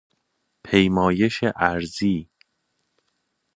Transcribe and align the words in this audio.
پیمایش 0.63 1.43
اراضی 1.55 2.29